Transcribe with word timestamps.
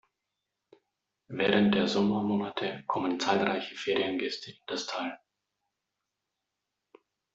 Während 1.27 1.75
der 1.75 1.87
Sommermonate 1.87 2.83
kommen 2.87 3.19
zahlreiche 3.19 3.75
Feriengäste 3.75 4.49
in 4.49 4.57
das 4.65 4.87
Tal. 4.87 5.19